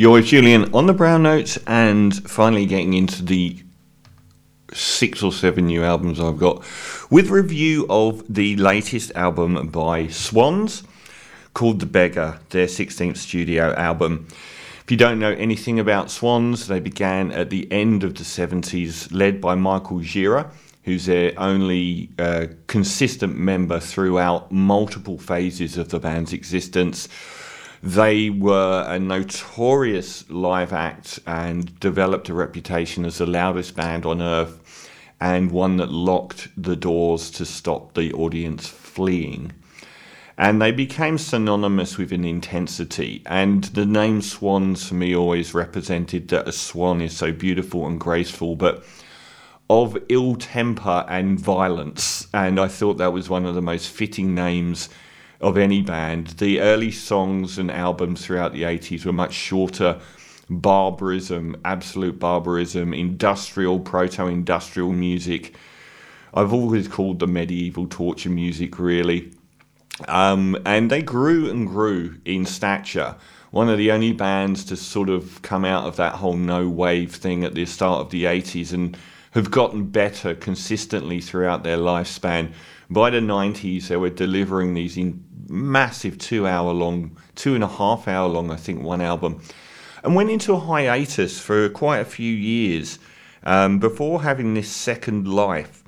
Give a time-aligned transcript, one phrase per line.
[0.00, 3.56] You're with Julian on the Brown Notes and finally getting into the
[4.72, 6.62] six or seven new albums I've got
[7.10, 10.84] with review of the latest album by Swans
[11.52, 14.28] called The Beggar, their 16th studio album.
[14.84, 19.12] If you don't know anything about Swans, they began at the end of the 70s,
[19.12, 20.52] led by Michael Gira,
[20.84, 27.08] who's their only uh, consistent member throughout multiple phases of the band's existence
[27.82, 34.20] they were a notorious live act and developed a reputation as the loudest band on
[34.20, 39.52] earth and one that locked the doors to stop the audience fleeing.
[40.36, 43.22] And they became synonymous with an intensity.
[43.26, 47.98] And the name Swans for me always represented that a swan is so beautiful and
[47.98, 48.84] graceful, but
[49.68, 52.28] of ill temper and violence.
[52.32, 54.88] And I thought that was one of the most fitting names
[55.40, 56.28] of any band.
[56.38, 60.00] The early songs and albums throughout the 80s were much shorter.
[60.50, 65.54] Barbarism, absolute barbarism, industrial, proto industrial music.
[66.34, 69.32] I've always called the medieval torture music, really.
[70.06, 73.16] Um, and they grew and grew in stature.
[73.50, 77.14] One of the only bands to sort of come out of that whole no wave
[77.14, 78.96] thing at the start of the 80s and
[79.32, 82.52] have gotten better consistently throughout their lifespan.
[82.90, 87.68] By the 90s, they were delivering these in massive two hour long, two and a
[87.68, 89.42] half hour long, I think, one album,
[90.02, 92.98] and went into a hiatus for quite a few years
[93.44, 95.82] um, before having this second life.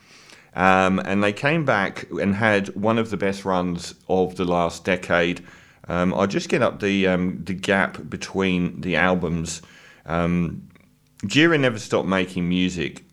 [0.55, 4.85] Um, and they came back and had one of the best runs of the last
[4.85, 5.45] decade.
[5.87, 9.63] Um, I'll just get up the um, the gap between the albums.
[10.07, 10.69] Um,
[11.25, 13.05] Gira never stopped making music,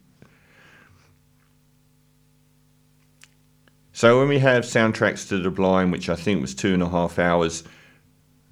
[3.98, 6.88] So when we have soundtracks to the blind, which I think was two and a
[6.88, 7.64] half hours,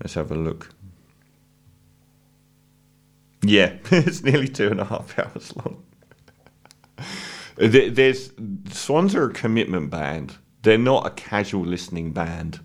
[0.02, 0.72] let's have a look.
[3.44, 5.84] Yeah, it's nearly two and a half hours long.
[7.58, 8.32] There's
[8.72, 10.36] Swans are a commitment band.
[10.64, 12.60] They're not a casual listening band.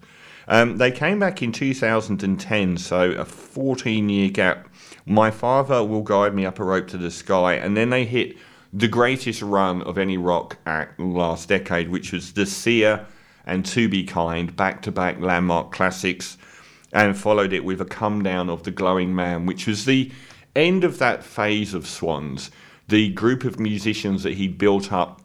[0.49, 4.71] Um, they came back in 2010, so a 14 year gap.
[5.05, 8.39] My father will guide me up a rope to the sky, and then they hit
[8.73, 13.07] the greatest run of any rock act last decade, which was The Seer
[13.45, 16.39] and To Be Kind, back to back landmark classics,
[16.93, 20.13] and followed it with a come down of The Glowing Man, which was the
[20.55, 22.51] end of that phase of Swans,
[22.89, 25.21] the group of musicians that he built up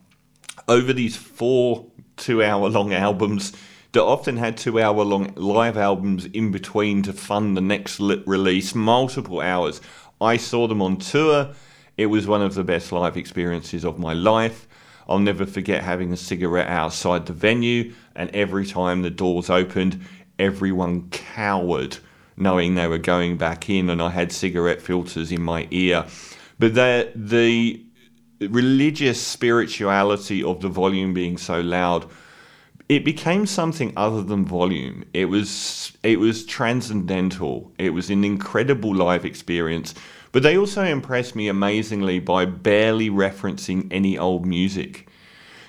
[0.67, 1.85] over these four
[2.17, 3.51] two hour long albums
[3.91, 8.73] that often had two hour long live albums in between to fund the next release,
[8.73, 9.81] multiple hours.
[10.19, 11.53] I saw them on tour
[11.97, 14.67] it was one of the best live experiences of my life.
[15.07, 20.01] I'll never forget having a cigarette outside the venue, and every time the doors opened,
[20.39, 21.97] everyone cowered,
[22.37, 26.05] knowing they were going back in, and I had cigarette filters in my ear.
[26.57, 27.85] But the, the
[28.41, 32.09] religious spirituality of the volume being so loud
[32.87, 35.05] it became something other than volume.
[35.13, 37.71] It was it was transcendental.
[37.79, 39.95] It was an incredible live experience
[40.35, 45.07] but they also impressed me amazingly by barely referencing any old music.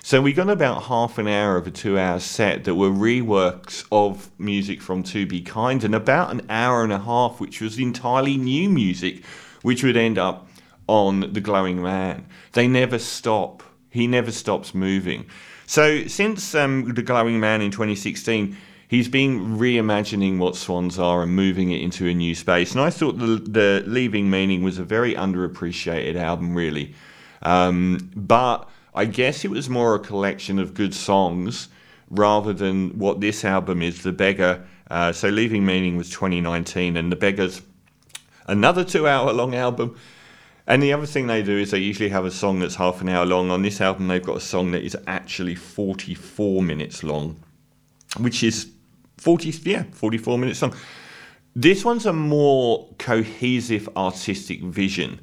[0.03, 3.85] So we got about half an hour of a two hour set that were reworks
[3.93, 7.79] of music from To Be Kind, and about an hour and a half, which was
[7.79, 9.23] entirely new music,
[9.61, 10.49] which would end up
[10.85, 12.27] on The Glowing Man.
[12.51, 13.63] They never stop.
[13.89, 15.27] He never stops moving.
[15.65, 18.57] So since um, The Glowing Man in 2016,
[18.87, 22.71] he's been reimagining what swans are and moving it into a new space.
[22.71, 26.93] And I thought the, the Leaving Meaning was a very underappreciated album, really.
[27.41, 31.69] Um, but I guess it was more a collection of good songs
[32.09, 34.65] rather than what this album is, The Beggar.
[34.89, 37.61] Uh, so Leaving Meaning was 2019, and The Beggar's
[38.47, 39.97] another two hour long album.
[40.65, 43.07] And the other thing they do is they usually have a song that's half an
[43.07, 43.51] hour long.
[43.51, 47.37] On this album, they've got a song that is actually 44 minutes long,
[48.19, 48.69] which is
[49.17, 50.75] 40, yeah, 44 minutes long.
[51.55, 55.19] This one's a more cohesive artistic vision.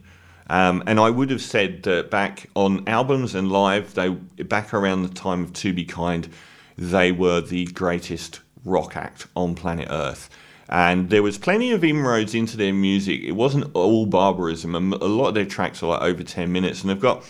[0.50, 5.02] Um, and I would have said that back on albums and live, they back around
[5.02, 6.28] the time of To Be Kind,
[6.76, 10.28] they were the greatest rock act on planet Earth.
[10.68, 13.22] And there was plenty of inroads into their music.
[13.22, 16.80] It wasn't all barbarism, and a lot of their tracks are like over 10 minutes,
[16.80, 17.24] and they've got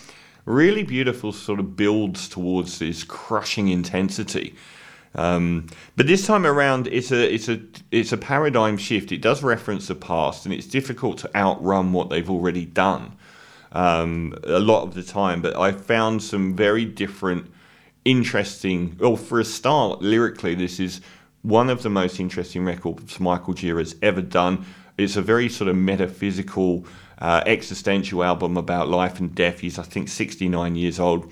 [0.45, 4.55] really beautiful sort of builds towards this crushing intensity.
[5.15, 7.59] Um, but this time around, it's a it's a
[7.91, 9.11] it's a paradigm shift.
[9.11, 13.17] It does reference the past, and it's difficult to outrun what they've already done
[13.75, 15.41] um, a lot of the time.
[15.41, 17.51] But I found some very different,
[18.05, 18.97] interesting.
[18.99, 21.01] Well, for a start, lyrically, this is
[21.43, 24.65] one of the most interesting records Michael Gira has ever done.
[24.97, 26.85] It's a very sort of metaphysical,
[27.19, 29.59] uh, existential album about life and death.
[29.59, 31.31] He's, I think, 69 years old.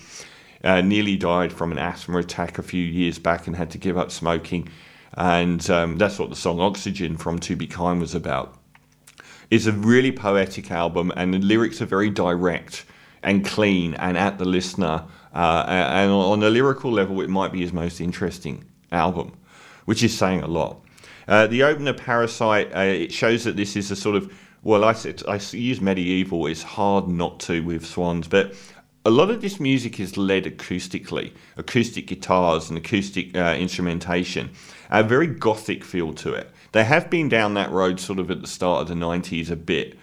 [0.63, 3.98] Uh, nearly died from an asthma attack a few years back and had to give
[3.98, 4.69] up smoking.
[5.15, 8.57] And um, that's what the song Oxygen from To Be Kind was about.
[9.51, 12.86] It's a really poetic album, and the lyrics are very direct
[13.21, 15.06] and clean and at the listener.
[15.33, 19.33] Uh, and on a lyrical level, it might be his most interesting album,
[19.86, 20.81] which is saying a lot.
[21.27, 24.31] Uh, the opener, Parasite, uh, it shows that this is a sort of
[24.63, 24.95] well, I,
[25.27, 26.48] I use medieval.
[26.48, 28.54] It's hard not to with Swans, but
[29.05, 34.50] a lot of this music is led acoustically, acoustic guitars and acoustic uh, instrumentation,
[34.89, 36.50] a very gothic feel to it.
[36.71, 39.55] They have been down that road sort of at the start of the 90s a
[39.55, 39.97] bit.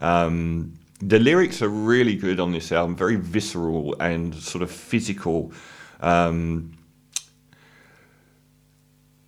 [0.00, 5.52] Um, the lyrics are really good on this album, very visceral and sort of physical.
[6.00, 6.72] Um,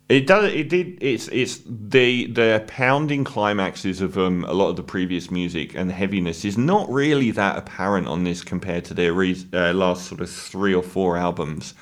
[0.09, 0.53] it does.
[0.53, 0.97] It did.
[1.01, 5.91] It's it's the the pounding climaxes of um, a lot of the previous music and
[5.91, 10.21] heaviness is not really that apparent on this compared to their re- uh, last sort
[10.21, 11.73] of three or four albums.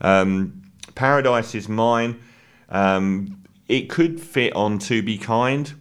[0.00, 0.62] Um,
[0.94, 2.20] Paradise is mine.
[2.68, 5.74] Um, it could fit on To Be Kind.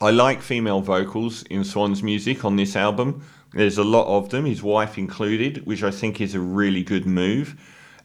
[0.00, 3.24] I like female vocals in Swan's music on this album.
[3.52, 7.06] There's a lot of them, his wife included, which I think is a really good
[7.06, 7.56] move.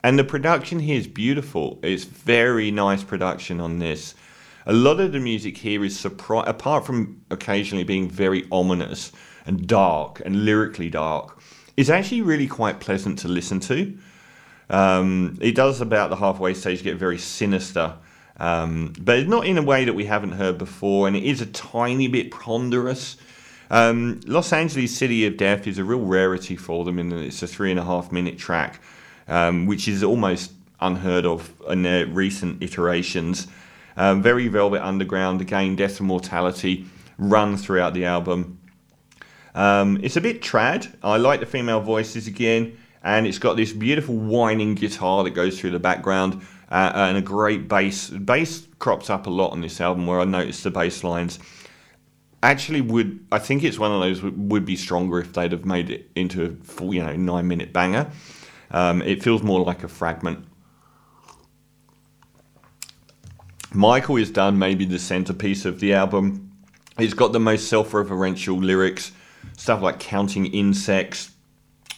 [0.03, 1.79] And the production here is beautiful.
[1.83, 4.15] It's very nice production on this.
[4.65, 9.11] A lot of the music here is surprise, apart from occasionally being very ominous
[9.45, 11.39] and dark and lyrically dark,
[11.77, 13.97] is actually really quite pleasant to listen to.
[14.69, 17.95] Um, it does about the halfway stage get very sinister,
[18.37, 21.47] um, but not in a way that we haven't heard before, and it is a
[21.47, 23.17] tiny bit ponderous.
[23.69, 27.41] Um, Los Angeles City of Death is a real rarity for them in that it's
[27.43, 28.81] a three and a half minute track
[29.31, 30.51] um, which is almost
[30.81, 33.47] unheard of in their recent iterations.
[33.95, 36.85] Um, very Velvet Underground, again, Death and Mortality
[37.17, 38.59] run throughout the album.
[39.55, 40.93] Um, it's a bit trad.
[41.01, 45.59] I like the female voices again, and it's got this beautiful whining guitar that goes
[45.59, 48.09] through the background uh, and a great bass.
[48.09, 51.39] Bass crops up a lot on this album, where I noticed the bass lines
[52.43, 53.25] actually would.
[53.31, 56.43] I think it's one of those would be stronger if they'd have made it into
[56.43, 58.11] a full, you know, nine minute banger.
[58.71, 60.45] Um, it feels more like a fragment.
[63.73, 66.51] Michael is done maybe the centerpiece of the album.
[66.97, 69.11] He's got the most self-referential lyrics,
[69.57, 71.31] stuff like counting insects.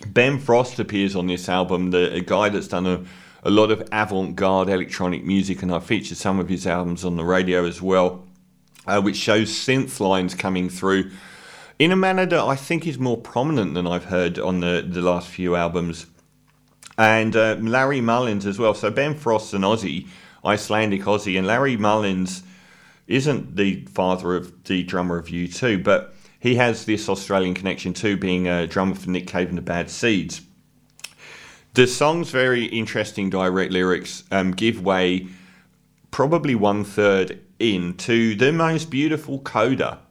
[0.05, 3.03] Ben Frost appears on this album, the a guy that's done a,
[3.43, 7.23] a lot of avant-garde electronic music, and I featured some of his albums on the
[7.23, 8.27] radio as well,
[8.85, 11.09] uh, which shows synth lines coming through
[11.79, 15.01] in a manner that I think is more prominent than I've heard on the, the
[15.01, 16.05] last few albums
[16.97, 18.73] and uh, Larry Mullins as well.
[18.73, 20.07] So Ben Frost's an Aussie,
[20.45, 22.43] Icelandic Aussie, and Larry Mullins
[23.07, 28.17] isn't the father of the drummer of U2, but he has this Australian connection too,
[28.17, 30.41] being a drummer for Nick Cave and the Bad Seeds.
[31.73, 35.27] The song's very interesting direct lyrics um, give way
[36.11, 40.02] probably one third into the most beautiful coda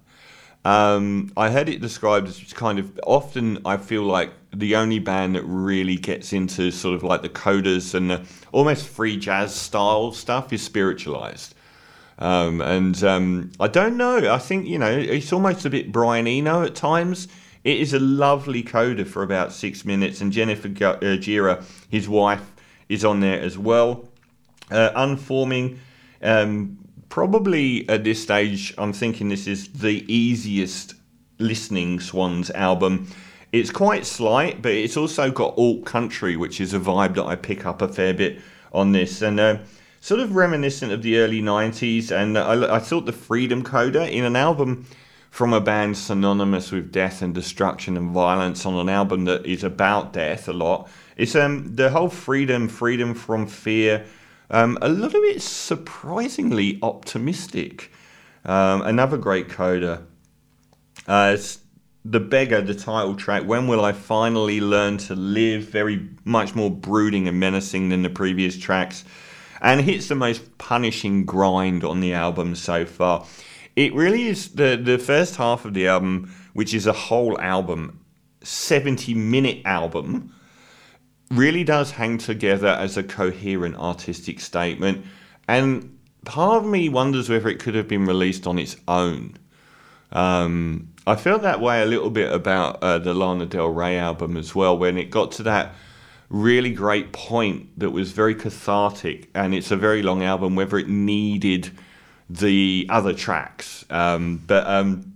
[0.65, 5.35] um, I heard it described as kind of often I feel like the only band
[5.35, 8.23] that really gets into sort of like the codas and the
[8.53, 11.55] almost free jazz style stuff is Spiritualized.
[12.19, 14.33] Um, and um, I don't know.
[14.33, 17.27] I think you know it's almost a bit Brian Eno at times.
[17.65, 22.53] It is a lovely coda for about six minutes, and Jennifer uh, Gira, his wife,
[22.89, 24.09] is on there as well.
[24.71, 25.81] Uh, unforming,
[26.23, 26.79] um,
[27.13, 30.95] probably at this stage, I'm thinking this is the easiest
[31.39, 33.07] listening Swans album.
[33.53, 37.37] It's quite slight, but it's also got alt country, which is a vibe that I
[37.37, 38.41] pick up a fair bit
[38.73, 39.59] on this, and uh,
[40.01, 42.11] sort of reminiscent of the early '90s.
[42.11, 44.87] And I, I thought the Freedom Coda in an album
[45.31, 49.63] from a band synonymous with death and destruction and violence on an album that is
[49.63, 50.89] about death a lot.
[51.19, 54.07] It's um the whole freedom, freedom from fear
[54.53, 57.91] um, a lot of it's surprisingly optimistic.
[58.45, 60.07] Um, another great coda.
[61.09, 61.37] Uh,
[62.05, 65.65] the Beggar, the title track, When Will I Finally Learn to Live?
[65.65, 69.05] Very much more brooding and menacing than the previous tracks,
[69.61, 73.25] and hits the most punishing grind on the album so far.
[73.77, 78.01] It really is the, the first half of the album, which is a whole album,
[78.43, 80.35] 70 minute album
[81.33, 85.05] really does hang together as a coherent artistic statement.
[85.49, 89.37] And part of me wonders whether it could have been released on its own.
[90.13, 94.37] Um, I felt that way a little bit about uh, the Lana Del Rey album
[94.37, 95.75] as well, when it got to that
[96.29, 100.89] really great point that was very cathartic, and it's a very long album, whether it
[100.89, 101.71] needed
[102.31, 103.85] the other tracks.
[103.91, 105.15] Um, but um,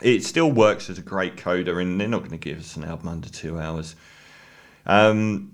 [0.00, 2.84] it still works as a great coda, and they're not going to give us an
[2.84, 3.94] album under two hours.
[4.86, 5.52] Um,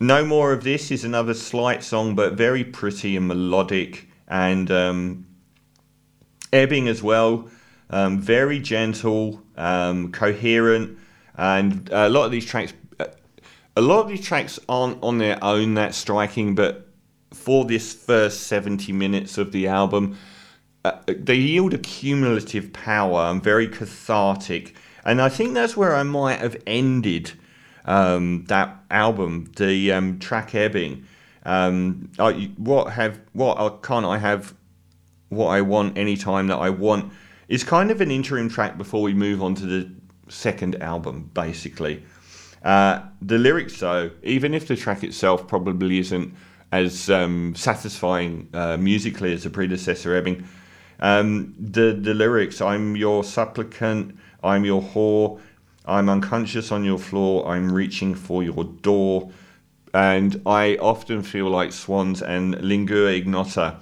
[0.00, 5.26] no More of This is another slight song, but very pretty and melodic, and um,
[6.52, 7.48] ebbing as well.
[7.90, 10.98] Um, very gentle, um, coherent,
[11.36, 12.74] and a lot of these tracks,
[13.76, 16.88] a lot of these tracks aren't on their own that striking, but
[17.32, 20.18] for this first 70 minutes of the album,
[20.84, 24.74] uh, they yield a cumulative power and very cathartic.
[25.04, 27.32] And I think that's where I might have ended
[27.84, 31.04] um, that album, the um, track Ebbing.
[31.44, 34.54] Um, I, what have what I can't I have
[35.28, 37.12] what I want anytime that I want
[37.48, 39.90] is kind of an interim track before we move on to the
[40.28, 42.02] second album, basically.
[42.62, 46.34] Uh, the lyrics, though, even if the track itself probably isn't
[46.72, 50.46] as um, satisfying uh, musically as the predecessor Ebbing,
[51.00, 55.40] um, the the lyrics, "I'm your supplicant, I'm your whore,
[55.88, 59.30] I'm unconscious on your floor, I'm reaching for your door,"
[59.94, 63.76] and I often feel like Swans and Lingua Ignota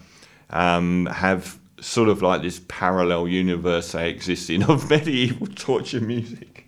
[0.51, 6.67] um, have sort of like this parallel universe they exist in of medieval torture music.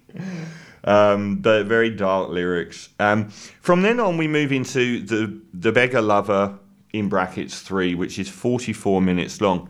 [0.84, 2.88] Um, but very dark lyrics.
[2.98, 3.28] Um,
[3.60, 6.58] from then on, we move into the the Beggar Lover
[6.92, 9.68] in brackets three, which is 44 minutes long.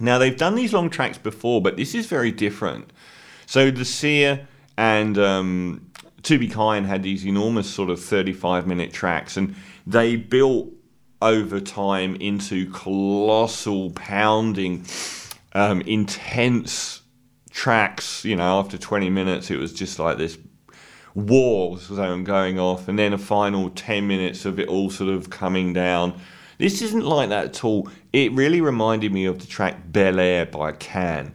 [0.00, 2.92] Now they've done these long tracks before, but this is very different.
[3.46, 5.90] So the Seer and um,
[6.24, 9.54] To Be Kind had these enormous sort of 35 minute tracks, and
[9.86, 10.70] they built
[11.20, 14.84] over time into colossal, pounding,
[15.52, 17.02] um, intense
[17.50, 18.24] tracks.
[18.24, 20.38] You know, after 20 minutes, it was just like this
[21.14, 25.30] war zone going off, and then a final 10 minutes of it all sort of
[25.30, 26.18] coming down.
[26.58, 27.88] This isn't like that at all.
[28.12, 31.34] It really reminded me of the track Bel Air by Can.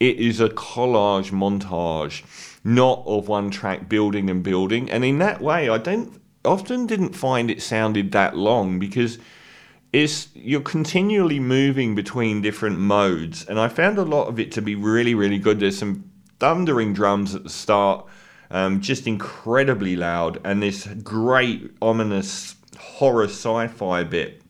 [0.00, 2.24] It is a collage montage,
[2.64, 4.90] not of one track building and building.
[4.90, 9.18] And in that way, I don't often didn't find it sounded that long because
[9.92, 13.44] it's you're continually moving between different modes.
[13.44, 15.60] And i found a lot of it to be really really good.
[15.60, 18.06] There's some thundering drums at the start
[18.50, 24.42] um, just incredibly loud and this great ominous horror sci-fi bit.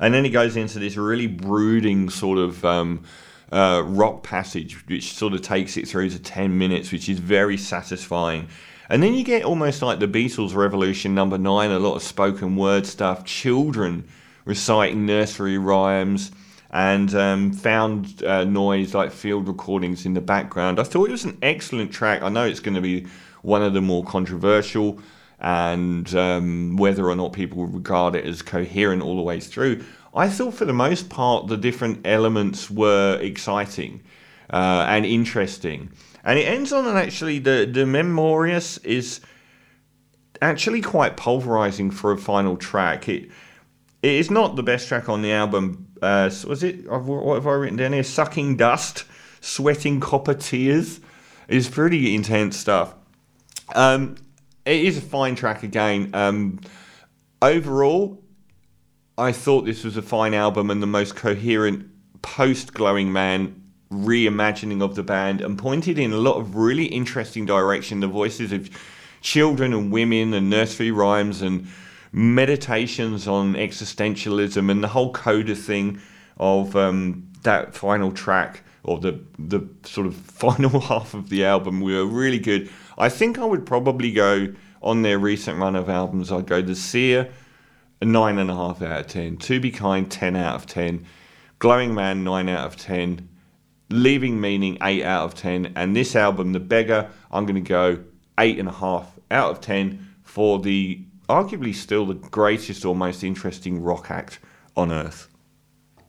[0.00, 3.04] And then it goes into this really brooding sort of um,
[3.52, 7.56] uh, rock passage which sort of takes it through to 10 minutes which is very
[7.56, 8.48] satisfying
[8.88, 12.56] and then you get almost like the Beatles Revolution number nine, a lot of spoken
[12.56, 14.06] word stuff, children
[14.44, 16.30] reciting nursery rhymes,
[16.70, 20.78] and um, found uh, noise like field recordings in the background.
[20.78, 22.22] I thought it was an excellent track.
[22.22, 23.06] I know it's going to be
[23.42, 25.00] one of the more controversial,
[25.40, 29.84] and um, whether or not people regard it as coherent all the way through.
[30.16, 34.02] I thought for the most part the different elements were exciting
[34.50, 35.92] uh, and interesting.
[36.24, 39.20] And it ends on an actually the the Memorious is
[40.40, 43.08] actually quite pulverizing for a final track.
[43.08, 43.30] It
[44.02, 45.88] it is not the best track on the album.
[46.00, 46.90] Uh, was it?
[46.90, 48.02] What have I written down here?
[48.02, 49.04] Sucking dust,
[49.40, 51.00] sweating copper tears.
[51.48, 52.94] is pretty intense stuff.
[53.74, 54.16] Um,
[54.64, 56.10] it is a fine track again.
[56.14, 56.60] Um,
[57.42, 58.22] overall,
[59.18, 61.88] I thought this was a fine album and the most coherent
[62.20, 67.46] post Glowing Man reimagining of the band and pointed in a lot of really interesting
[67.46, 68.00] direction.
[68.00, 68.68] The voices of
[69.22, 71.66] children and women and nursery rhymes and
[72.12, 76.00] meditations on existentialism and the whole coda thing
[76.36, 81.80] of um, that final track or the the sort of final half of the album
[81.80, 82.70] were really good.
[82.98, 86.30] I think I would probably go on their recent run of albums.
[86.30, 87.32] I'd go The Seer,
[88.02, 89.36] nine and a half out of ten.
[89.38, 91.06] To Be Kind, ten out of ten.
[91.58, 93.28] Glowing Man, nine out of ten.
[93.88, 95.72] Leaving Meaning, 8 out of 10.
[95.76, 98.02] And this album, The Beggar, I'm going to go
[98.36, 104.38] 8.5 out of 10 for the arguably still the greatest or most interesting rock act
[104.76, 105.28] on earth.